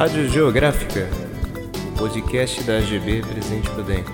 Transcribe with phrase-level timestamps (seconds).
[0.00, 1.06] Rádio Geográfica,
[1.98, 4.10] podcast da AGB Presidente Prudente.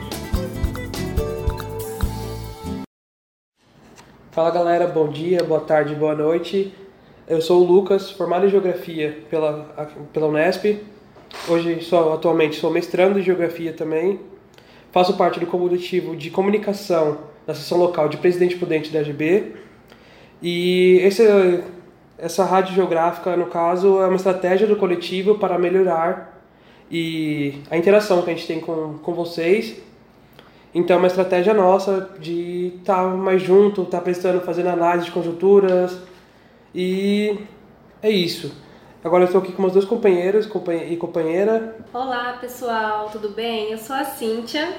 [4.32, 6.74] Fala galera, bom dia, boa tarde, boa noite.
[7.28, 9.62] Eu sou o Lucas, formado em Geografia pela,
[10.12, 10.80] pela Unesp.
[11.48, 14.18] Hoje sou, atualmente sou mestrando em Geografia também.
[14.90, 19.54] Faço parte do coletivo de comunicação da seção local de Presidente Prudente da AGB.
[20.42, 21.22] E esse
[22.18, 26.34] essa rádio geográfica, no caso, é uma estratégia do coletivo para melhorar
[26.90, 29.76] e a interação que a gente tem com, com vocês.
[30.74, 35.06] Então, é uma estratégia nossa de estar tá mais junto, estar tá prestando, fazendo análise
[35.06, 35.98] de conjunturas
[36.74, 37.38] e
[38.02, 38.52] é isso.
[39.02, 40.48] Agora eu estou aqui com meus dois companheiros
[40.90, 41.76] e companheira.
[41.94, 43.70] Olá pessoal, tudo bem?
[43.70, 44.74] Eu sou a Cíntia,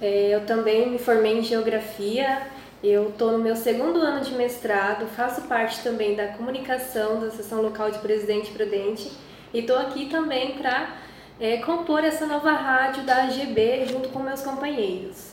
[0.00, 5.06] é, eu também me formei em Geografia eu estou no meu segundo ano de mestrado,
[5.06, 9.10] faço parte também da comunicação da seção local de Presidente Prudente
[9.52, 10.94] e estou aqui também para
[11.40, 15.32] é, compor essa nova rádio da AGB junto com meus companheiros.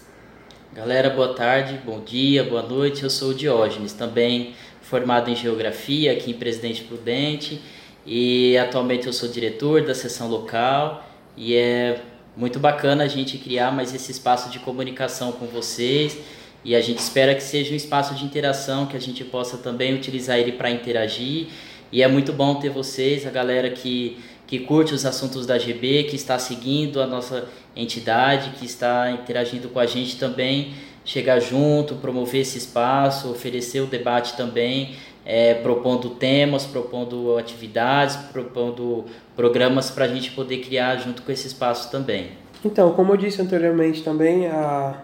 [0.71, 3.03] Galera, boa tarde, bom dia, boa noite.
[3.03, 7.61] Eu sou o Diógenes, também formado em Geografia aqui em Presidente Prudente
[8.05, 11.05] e atualmente eu sou diretor da seção local
[11.37, 12.01] e é
[12.35, 16.17] muito bacana a gente criar mais esse espaço de comunicação com vocês
[16.65, 19.93] e a gente espera que seja um espaço de interação, que a gente possa também
[19.93, 21.47] utilizar ele para interagir.
[21.91, 26.03] E é muito bom ter vocês, a galera que, que curte os assuntos da GB,
[26.03, 31.95] que está seguindo a nossa entidade, que está interagindo com a gente também, chegar junto,
[31.95, 39.05] promover esse espaço, oferecer o debate também, é, propondo temas, propondo atividades, propondo
[39.35, 42.31] programas para a gente poder criar junto com esse espaço também.
[42.63, 45.01] Então, como eu disse anteriormente também, a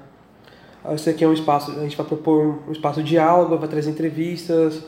[0.94, 3.90] esse aqui é um espaço, a gente vai propor um espaço de diálogo, vai trazer
[3.90, 4.82] entrevistas,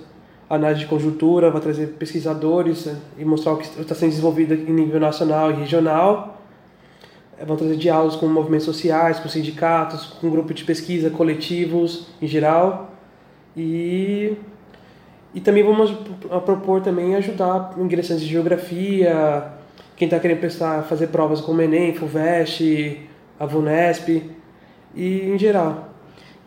[0.49, 4.73] análise de conjuntura, vai trazer pesquisadores eh, e mostrar o que está sendo desenvolvido em
[4.73, 6.41] nível nacional e regional.
[7.37, 12.27] Eh, vão trazer diálogos com movimentos sociais, com sindicatos, com grupos de pesquisa, coletivos em
[12.27, 12.91] geral.
[13.55, 14.37] E,
[15.33, 15.91] e também vamos
[16.45, 19.51] propor também ajudar ingressões de geografia,
[19.97, 24.40] quem está querendo prestar, fazer provas como Enem, FUVEST, a VUNESP
[24.95, 25.89] e em geral.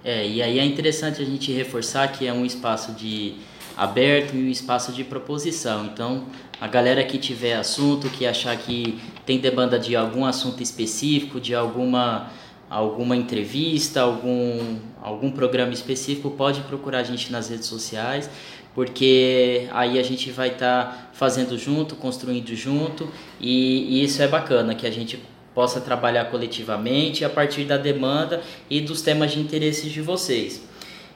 [0.04, 3.36] É, e aí é interessante a gente reforçar que é um espaço de
[3.76, 5.86] aberto e um espaço de proposição.
[5.86, 6.26] Então,
[6.60, 11.54] a galera que tiver assunto, que achar que tem demanda de algum assunto específico, de
[11.54, 12.30] alguma
[12.70, 18.28] alguma entrevista, algum algum programa específico, pode procurar a gente nas redes sociais,
[18.74, 23.08] porque aí a gente vai estar tá fazendo junto, construindo junto,
[23.40, 25.18] e, e isso é bacana que a gente
[25.54, 30.62] possa trabalhar coletivamente a partir da demanda e dos temas de interesse de vocês.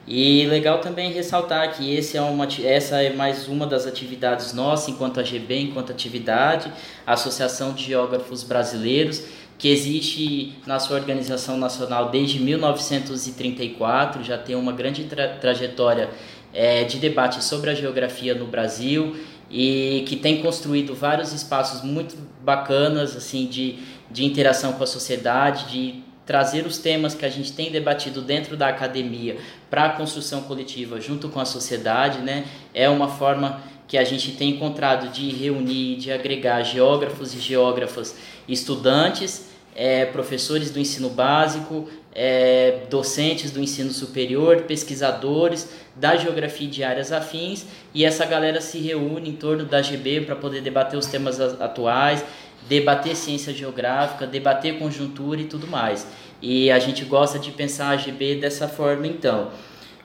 [0.07, 4.89] E legal também ressaltar que esse é uma, essa é mais uma das atividades nossas,
[4.89, 6.71] enquanto AGB, enquanto atividade,
[7.05, 9.23] a Associação de Geógrafos Brasileiros,
[9.59, 16.09] que existe na sua organização nacional desde 1934, já tem uma grande tra trajetória
[16.53, 19.15] é, de debate sobre a geografia no Brasil
[19.51, 23.77] e que tem construído vários espaços muito bacanas assim de,
[24.09, 28.55] de interação com a sociedade, de trazer os temas que a gente tem debatido dentro
[28.55, 29.37] da academia
[29.69, 32.45] para a construção coletiva junto com a sociedade, né?
[32.73, 38.15] É uma forma que a gente tem encontrado de reunir, de agregar geógrafos e geógrafas,
[38.47, 46.83] estudantes, é, professores do ensino básico, é, docentes do ensino superior, pesquisadores da geografia de
[46.83, 51.05] áreas afins e essa galera se reúne em torno da GB para poder debater os
[51.05, 52.23] temas atuais,
[52.69, 56.07] debater ciência geográfica, debater conjuntura e tudo mais.
[56.41, 59.49] E a gente gosta de pensar a GB dessa forma então.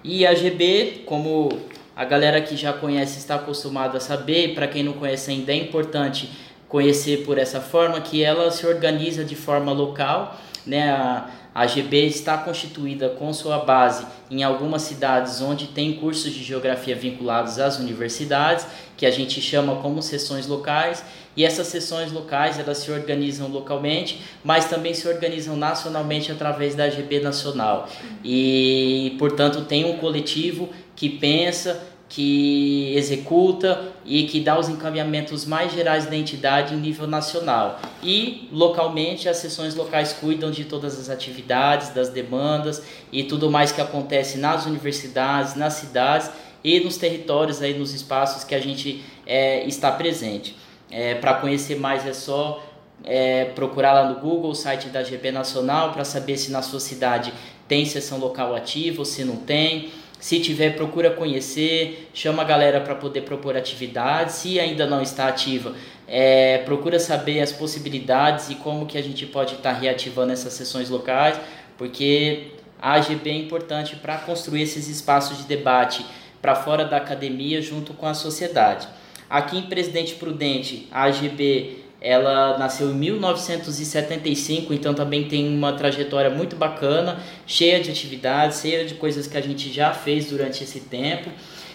[0.02, 1.50] E a GB, como
[1.94, 5.56] a galera que já conhece está acostumada a saber, para quem não conhece ainda é
[5.56, 6.30] importante
[6.66, 10.36] conhecer por essa forma que ela se organiza de forma local,
[10.66, 10.90] né?
[10.90, 16.42] A, a GB está constituída com sua base em algumas cidades onde tem cursos de
[16.42, 18.66] geografia vinculados às universidades,
[18.96, 21.04] que a gente chama como sessões locais,
[21.36, 26.88] e essas sessões locais elas se organizam localmente, mas também se organizam nacionalmente através da
[26.88, 27.88] GB nacional.
[28.24, 35.72] E, portanto, tem um coletivo que pensa que executa e que dá os encaminhamentos mais
[35.72, 37.80] gerais da entidade em nível nacional.
[38.02, 43.72] E localmente as sessões locais cuidam de todas as atividades, das demandas e tudo mais
[43.72, 46.30] que acontece nas universidades, nas cidades
[46.62, 50.54] e nos territórios aí nos espaços que a gente é, está presente.
[50.94, 52.64] É, Para conhecer mais é só
[53.02, 56.78] é, procurar lá no Google o site da GP Nacional para saber se na sua
[56.78, 57.34] cidade
[57.66, 59.90] tem sessão local ativa ou se não tem.
[60.20, 64.36] Se tiver, procura conhecer, chama a galera para poder propor atividades.
[64.36, 65.74] Se ainda não está ativa,
[66.06, 70.52] é, procura saber as possibilidades e como que a gente pode estar tá reativando essas
[70.52, 71.40] sessões locais,
[71.76, 76.06] porque a AGB é importante para construir esses espaços de debate
[76.40, 78.86] para fora da academia junto com a sociedade.
[79.34, 86.30] Aqui em Presidente Prudente, a AGB ela nasceu em 1975, então também tem uma trajetória
[86.30, 90.78] muito bacana, cheia de atividades, cheia de coisas que a gente já fez durante esse
[90.82, 91.30] tempo.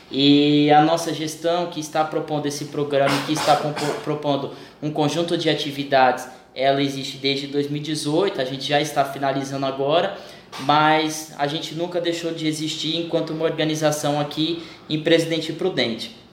[0.09, 3.57] E a nossa gestão que está propondo esse programa, que está
[4.05, 4.51] propondo
[4.81, 10.17] um conjunto de atividades, ela existe desde 2018, a gente já está finalizando agora,
[10.61, 16.28] mas a gente nunca deixou de existir enquanto uma organização aqui em Presidente Prudente.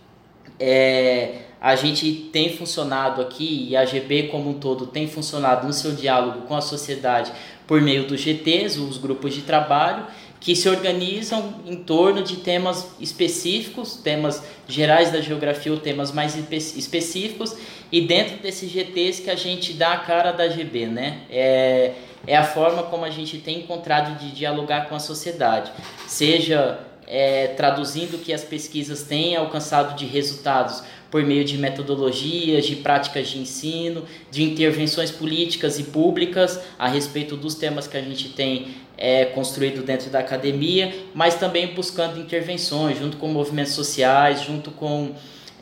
[0.59, 5.73] É, a gente tem funcionado aqui e a GB como um todo tem funcionado no
[5.73, 7.33] seu diálogo com a sociedade
[7.67, 10.07] por meio dos GTs, os grupos de trabalho,
[10.39, 16.37] que se organizam em torno de temas específicos, temas gerais da geografia ou temas mais
[16.37, 17.57] específicos,
[17.91, 21.23] e dentro desses GTs que a gente dá a cara da GB, né?
[21.31, 21.95] É,
[22.27, 25.73] é a forma como a gente tem encontrado de dialogar com a sociedade,
[26.07, 32.67] seja é, traduzindo o que as pesquisas têm alcançado de resultados por meio de metodologias,
[32.67, 38.03] de práticas de ensino, de intervenções políticas e públicas a respeito dos temas que a
[38.03, 44.43] gente tem é, construído dentro da academia, mas também buscando intervenções junto com movimentos sociais,
[44.43, 45.15] junto com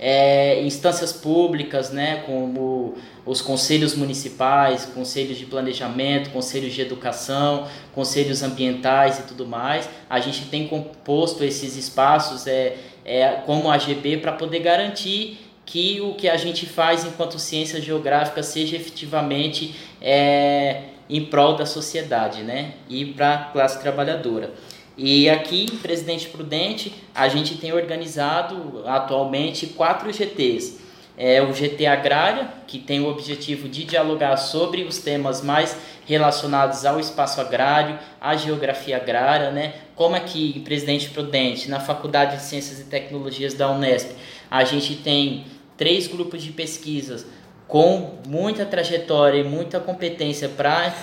[0.07, 8.43] é, instâncias públicas, né, como os conselhos municipais, conselhos de planejamento, conselhos de educação, conselhos
[8.43, 9.89] ambientais e tudo mais.
[10.11, 16.13] A gente tem composto esses espaços é, é, como AGB para poder garantir que o
[16.13, 22.75] que a gente faz enquanto ciência geográfica seja efetivamente é, em prol da sociedade né?
[22.91, 24.53] e para a classe trabalhadora.
[24.97, 30.85] E aqui em Presidente Prudente, a gente tem organizado atualmente quatro GTs.
[31.17, 35.77] É o GT Agrária, que tem o objetivo de dialogar sobre os temas mais
[36.07, 39.75] relacionados ao espaço agrário, à geografia agrária, né?
[39.95, 44.11] Como aqui em Presidente Prudente, na Faculdade de Ciências e Tecnologias da Unesp,
[44.51, 45.47] a gente tem
[45.77, 47.27] três grupos de pesquisas
[47.67, 50.95] com muita trajetória e muita competência para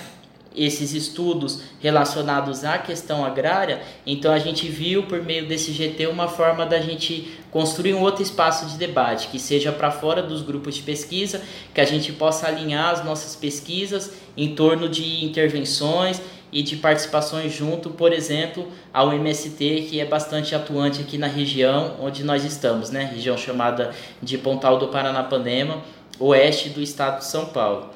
[0.56, 6.28] esses estudos relacionados à questão agrária, então a gente viu por meio desse GT uma
[6.28, 10.76] forma da gente construir um outro espaço de debate, que seja para fora dos grupos
[10.76, 11.42] de pesquisa,
[11.74, 16.22] que a gente possa alinhar as nossas pesquisas em torno de intervenções
[16.52, 21.96] e de participações junto, por exemplo, ao MST, que é bastante atuante aqui na região
[22.02, 23.10] onde nós estamos, né?
[23.14, 25.82] Região chamada de Pontal do Paranapanema,
[26.20, 27.91] oeste do estado de São Paulo.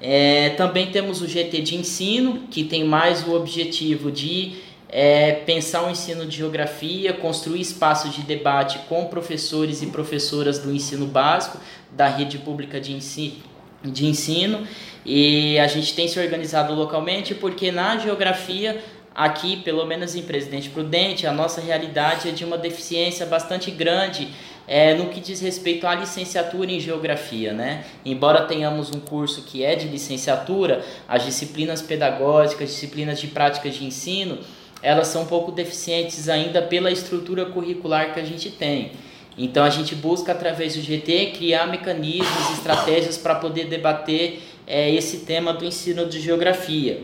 [0.00, 4.56] É, também temos o GT de ensino, que tem mais o objetivo de
[4.88, 10.72] é, pensar o ensino de geografia, construir espaços de debate com professores e professoras do
[10.72, 11.58] ensino básico,
[11.90, 13.36] da rede pública de ensino,
[13.84, 14.66] de ensino.
[15.04, 18.82] E a gente tem se organizado localmente porque na geografia
[19.14, 24.28] aqui, pelo menos em Presidente Prudente, a nossa realidade é de uma deficiência bastante grande
[24.68, 27.84] é, no que diz respeito à licenciatura em geografia, né?
[28.04, 33.86] Embora tenhamos um curso que é de licenciatura, as disciplinas pedagógicas, disciplinas de práticas de
[33.86, 34.38] ensino,
[34.82, 38.92] elas são um pouco deficientes ainda pela estrutura curricular que a gente tem.
[39.38, 45.18] Então a gente busca através do GT criar mecanismos, estratégias para poder debater é, esse
[45.18, 47.02] tema do ensino de geografia.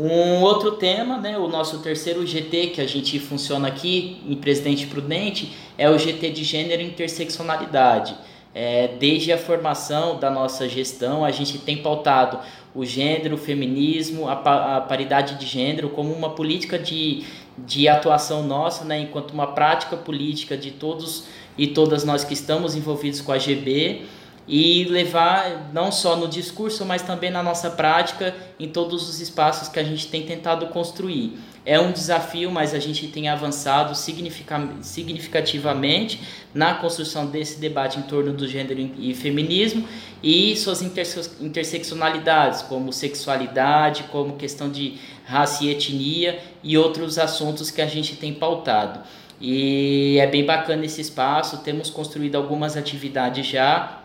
[0.00, 4.86] Um outro tema, né, o nosso terceiro GT que a gente funciona aqui em Presidente
[4.86, 8.14] Prudente, é o GT de Gênero e Interseccionalidade.
[8.54, 12.38] É, desde a formação da nossa gestão, a gente tem pautado
[12.76, 17.24] o gênero, o feminismo, a, a paridade de gênero como uma política de,
[17.58, 21.24] de atuação nossa, né, enquanto uma prática política de todos
[21.58, 24.06] e todas nós que estamos envolvidos com a GB
[24.48, 29.68] e levar não só no discurso, mas também na nossa prática em todos os espaços
[29.68, 31.38] que a gente tem tentado construir.
[31.66, 36.18] É um desafio, mas a gente tem avançado significativamente
[36.54, 39.86] na construção desse debate em torno do gênero e feminismo
[40.22, 44.94] e suas interseccionalidades, como sexualidade, como questão de
[45.26, 49.00] raça e etnia e outros assuntos que a gente tem pautado.
[49.38, 53.97] E é bem bacana esse espaço, temos construído algumas atividades já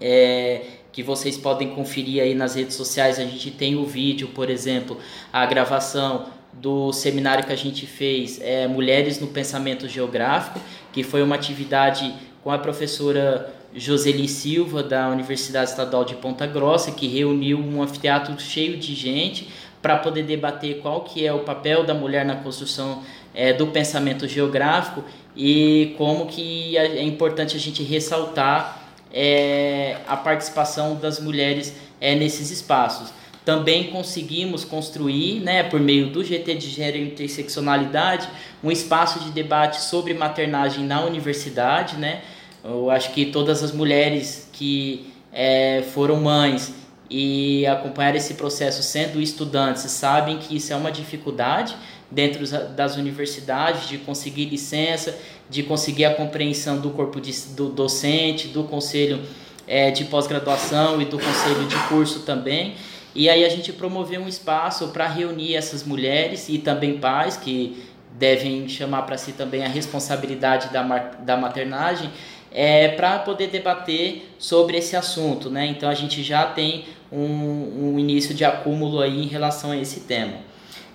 [0.00, 0.62] é,
[0.92, 3.18] que vocês podem conferir aí nas redes sociais.
[3.18, 4.98] A gente tem o vídeo, por exemplo,
[5.32, 10.60] a gravação do seminário que a gente fez, é, Mulheres no Pensamento Geográfico,
[10.92, 16.90] que foi uma atividade com a professora Joseli Silva, da Universidade Estadual de Ponta Grossa,
[16.90, 19.48] que reuniu um anfiteatro cheio de gente
[19.80, 23.02] para poder debater qual que é o papel da mulher na construção
[23.34, 25.04] é, do pensamento geográfico
[25.36, 28.77] e como que é importante a gente ressaltar
[29.12, 33.10] é, a participação das mulheres é, nesses espaços.
[33.44, 38.28] Também conseguimos construir, né, por meio do GT de Gênero e Interseccionalidade,
[38.62, 41.96] um espaço de debate sobre maternagem na universidade.
[41.96, 42.20] Né?
[42.62, 46.74] Eu acho que todas as mulheres que é, foram mães
[47.10, 51.74] e acompanharam esse processo sendo estudantes sabem que isso é uma dificuldade
[52.10, 55.16] dentro das universidades de conseguir licença,
[55.48, 59.20] de conseguir a compreensão do corpo de, do docente, do conselho
[59.66, 62.74] é, de pós-graduação e do conselho de curso também.
[63.14, 67.84] E aí a gente promoveu um espaço para reunir essas mulheres e também pais que
[68.12, 72.10] devem chamar para si também a responsabilidade da, da maternagem
[72.50, 75.66] é, para poder debater sobre esse assunto, né?
[75.66, 80.00] Então a gente já tem um, um início de acúmulo aí em relação a esse
[80.00, 80.47] tema.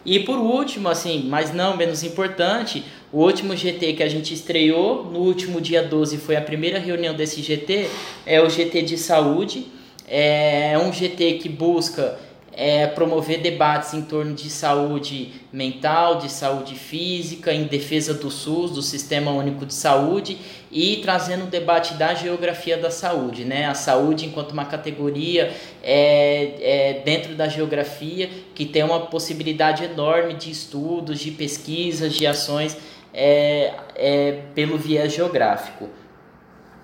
[0.05, 5.05] E por último, assim, mas não menos importante, o último GT que a gente estreou
[5.05, 7.87] no último dia 12 foi a primeira reunião desse GT,
[8.25, 9.67] é o GT de saúde.
[10.05, 12.19] É um GT que busca
[12.55, 18.71] é, promover debates em torno de saúde mental, de saúde física, em defesa do SUS,
[18.71, 20.37] do Sistema Único de Saúde,
[20.71, 23.65] e trazendo o debate da geografia da saúde, né?
[23.65, 30.33] A saúde enquanto uma categoria é, é, dentro da geografia que tem uma possibilidade enorme
[30.33, 32.77] de estudos, de pesquisas, de ações
[33.13, 35.89] é, é, pelo viés geográfico.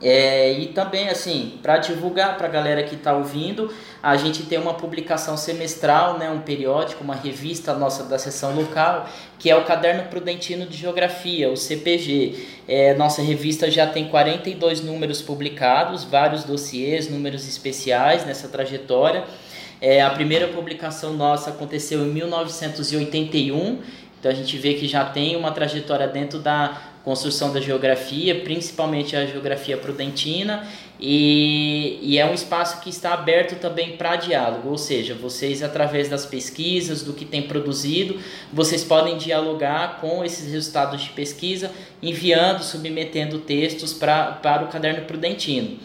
[0.02, 4.58] É, e também, assim, para divulgar para a galera que está ouvindo, a gente tem
[4.58, 9.66] uma publicação semestral, né, um periódico, uma revista nossa da seção local, que é o
[9.66, 12.48] Caderno Prudentino de Geografia, o CPG.
[12.68, 19.26] É, nossa revista já tem 42 números publicados, vários dossiês, números especiais nessa trajetória.
[19.82, 23.80] É, a primeira publicação nossa aconteceu em 1981,
[24.20, 29.16] então a gente vê que já tem uma trajetória dentro da construção da geografia, principalmente
[29.16, 30.68] a geografia prudentina,
[31.00, 36.10] e, e é um espaço que está aberto também para diálogo, ou seja, vocês, através
[36.10, 38.20] das pesquisas, do que tem produzido,
[38.52, 45.06] vocês podem dialogar com esses resultados de pesquisa, enviando, submetendo textos pra, para o caderno
[45.06, 45.80] prudentino.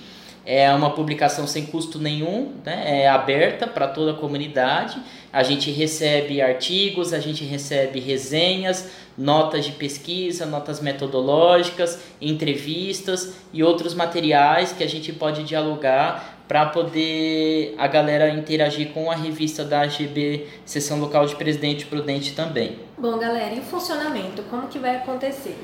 [0.47, 3.03] É uma publicação sem custo nenhum, né?
[3.03, 5.01] é aberta para toda a comunidade.
[5.33, 13.63] A gente recebe artigos, a gente recebe resenhas, notas de pesquisa, notas metodológicas, entrevistas e
[13.63, 19.65] outros materiais que a gente pode dialogar para poder a galera interagir com a revista
[19.65, 22.79] da AGB, Seção Local de Presidente Prudente também.
[22.99, 24.43] Bom, galera, e o funcionamento?
[24.45, 25.57] Como que vai acontecer?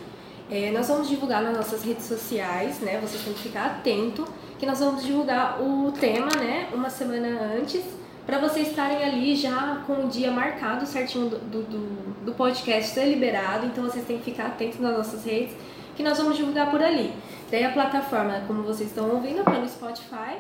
[0.51, 2.99] É, nós vamos divulgar nas nossas redes sociais, né?
[3.01, 4.27] Vocês têm que ficar atento
[4.59, 6.69] que nós vamos divulgar o tema, né?
[6.75, 7.83] Uma semana antes
[8.27, 13.07] para vocês estarem ali já com o dia marcado certinho do, do, do, podcast ser
[13.07, 13.67] liberado.
[13.67, 15.55] Então vocês têm que ficar atentos nas nossas redes,
[15.97, 17.13] que nós vamos divulgar por ali.
[17.51, 20.37] Daí a plataforma, como vocês estão ouvindo, é pelo Spotify.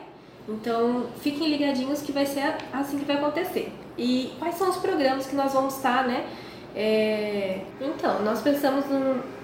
[0.48, 3.72] Então fiquem ligadinhos que vai ser assim que vai acontecer.
[3.96, 6.26] E quais são os programas que nós vamos estar, né?
[6.74, 7.60] É...
[7.80, 8.84] Então, nós pensamos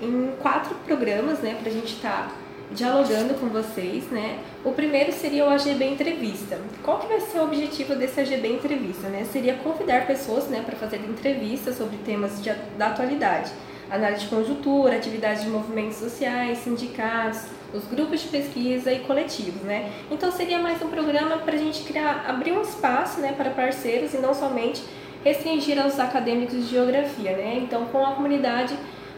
[0.00, 2.28] em quatro programas, né, pra gente estar.
[2.28, 4.38] Tá dialogando com vocês, né?
[4.64, 6.59] O primeiro seria o AGB Entrevista.
[6.83, 9.25] Qual que vai ser o objetivo desse AGB Entrevista, né?
[9.25, 13.52] Seria convidar pessoas, né, para fazer entrevistas sobre temas de, da atualidade,
[13.90, 17.42] análise de conjuntura, atividades de movimentos sociais, sindicatos,
[17.73, 19.92] os grupos de pesquisa e coletivos, né?
[20.11, 24.12] Então seria mais um programa para a gente criar, abrir um espaço, né, para parceiros
[24.14, 24.83] e não somente
[25.26, 27.59] restringir aos acadêmicos de geografia, né?
[27.61, 28.76] Então com a comunidade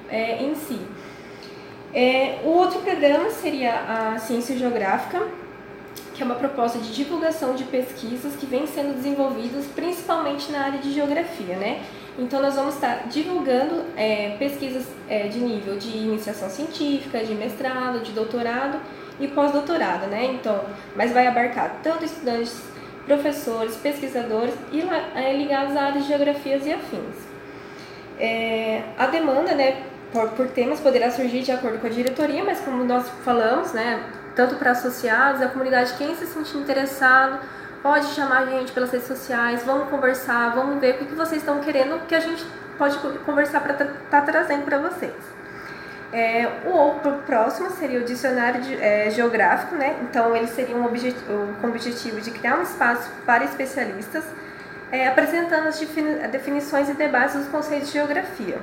[0.08, 0.80] é, em si.
[1.92, 5.26] É, o outro programa seria a Ciência Geográfica,
[6.14, 10.78] que é uma proposta de divulgação de pesquisas que vem sendo desenvolvidas principalmente na área
[10.78, 11.82] de geografia, né?
[12.18, 18.00] Então nós vamos estar divulgando é, pesquisas é, de nível de iniciação científica, de mestrado,
[18.00, 18.80] de doutorado
[19.20, 20.24] e pós-doutorado, né?
[20.24, 20.64] Então,
[20.96, 22.62] mas vai abarcar tanto estudantes,
[23.08, 24.80] professores, pesquisadores e
[25.14, 27.16] é, ligados à área de geografias e afins.
[28.20, 32.60] É, a demanda, né, por, por temas poderá surgir de acordo com a diretoria, mas
[32.60, 34.02] como nós falamos, né,
[34.36, 37.40] tanto para associados, a comunidade, quem se sentir interessado,
[37.82, 41.60] pode chamar a gente pelas redes sociais, vamos conversar, vamos ver o que, vocês estão
[41.60, 42.44] querendo, que a gente
[42.76, 45.37] pode conversar para estar tá, tá trazendo para vocês.
[46.10, 49.96] É, o próximo seria o dicionário de, é, geográfico, né?
[50.02, 54.24] Então ele seria um objetivo, com o objetivo de criar um espaço para especialistas,
[54.90, 55.78] é, apresentando as
[56.30, 58.58] definições e debates dos conceitos de geografia.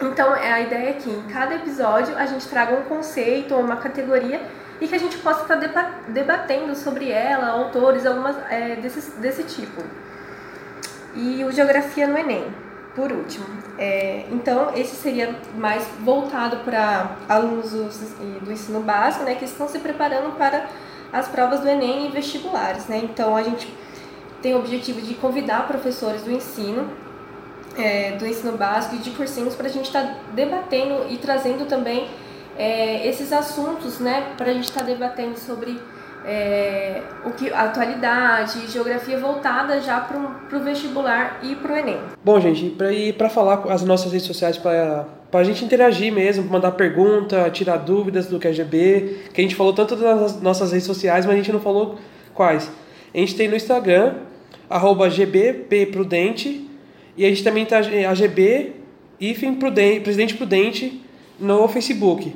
[0.00, 3.60] Então, é a ideia é que em cada episódio a gente traga um conceito ou
[3.60, 4.40] uma categoria
[4.80, 9.82] e que a gente possa estar debatendo sobre ela, autores, algumas é, desse, desse tipo.
[11.14, 12.52] E o Geografia no Enem,
[12.94, 13.46] por último.
[13.78, 19.78] É, então, esse seria mais voltado para alunos do, ensino básico, né, que estão se
[19.78, 20.68] preparando para
[21.12, 23.00] as provas do Enem e vestibulares, né?
[23.02, 23.72] Então a gente
[24.40, 26.90] tem o objetivo de convidar professores do ensino,
[27.76, 31.66] é, do ensino básico e de cursinhos para a gente estar tá debatendo e trazendo
[31.66, 32.08] também
[32.56, 34.32] é, esses assuntos, né?
[34.36, 35.78] Para a gente estar tá debatendo sobre
[36.24, 41.98] é, o que a atualidade, geografia voltada já para o vestibular e para o Enem.
[42.24, 42.76] Bom, gente,
[43.16, 48.26] para falar as nossas redes sociais para a gente interagir mesmo, mandar pergunta, tirar dúvidas
[48.26, 51.60] do QGB, que a gente falou tanto das nossas redes sociais, mas a gente não
[51.60, 51.98] falou
[52.34, 52.70] quais.
[53.14, 54.14] A gente tem no Instagram,
[54.68, 56.68] arroba gbpprudente,
[57.16, 58.72] e a gente também está AGB,
[59.20, 61.02] hífen prudente, Presidente Prudente,
[61.38, 62.34] no Facebook.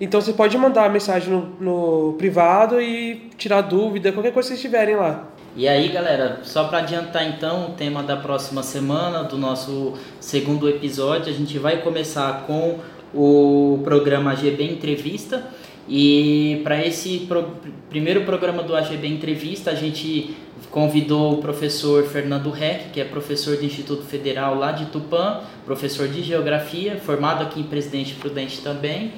[0.00, 4.60] Então você pode mandar mensagem no, no privado e tirar dúvida, qualquer coisa que vocês
[4.60, 5.28] tiverem lá.
[5.56, 10.68] E aí, galera, só para adiantar então o tema da próxima semana, do nosso segundo
[10.68, 12.80] episódio, a gente vai começar com
[13.14, 15.46] o programa AGB Entrevista.
[15.88, 17.52] E para esse pro,
[17.88, 20.34] primeiro programa do AGB Entrevista, a gente
[20.70, 26.08] convidou o professor Fernando Reck, que é professor do Instituto Federal lá de Tupã, professor
[26.08, 29.12] de Geografia, formado aqui em Presidente Prudente também.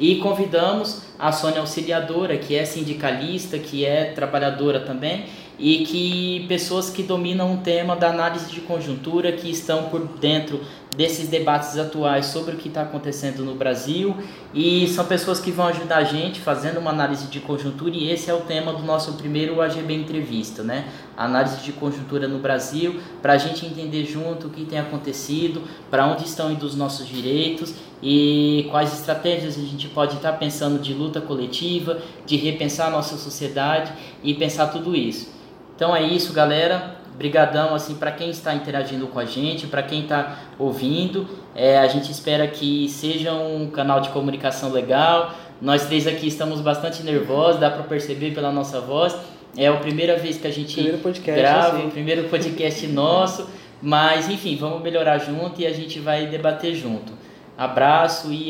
[0.00, 5.26] E convidamos a Sônia Auxiliadora, que é sindicalista, que é trabalhadora também,
[5.58, 10.62] e que pessoas que dominam o tema da análise de conjuntura, que estão por dentro
[10.96, 14.16] desses debates atuais sobre o que está acontecendo no Brasil
[14.52, 18.28] e são pessoas que vão ajudar a gente fazendo uma análise de conjuntura e esse
[18.28, 20.88] é o tema do nosso primeiro AGB entrevista, né?
[21.16, 26.06] Análise de conjuntura no Brasil para a gente entender junto o que tem acontecido, para
[26.06, 30.80] onde estão indo os nossos direitos e quais estratégias a gente pode estar tá pensando
[30.80, 33.92] de luta coletiva, de repensar a nossa sociedade
[34.24, 35.28] e pensar tudo isso.
[35.76, 36.99] Então é isso, galera.
[37.20, 41.28] Brigadão assim para quem está interagindo com a gente, para quem está ouvindo.
[41.54, 45.34] É, a gente espera que seja um canal de comunicação legal.
[45.60, 49.14] Nós três aqui estamos bastante nervosos, dá para perceber pela nossa voz.
[49.54, 50.82] É a primeira vez que a gente
[51.22, 51.88] grava, assim.
[51.88, 53.46] o primeiro podcast nosso.
[53.82, 57.12] Mas enfim, vamos melhorar junto e a gente vai debater junto.
[57.54, 58.48] Abraço e.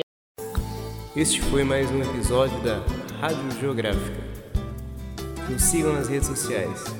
[1.17, 2.81] Este foi mais um episódio da
[3.21, 4.21] Rádio Geográfica.
[5.49, 7.00] Nos sigam nas redes sociais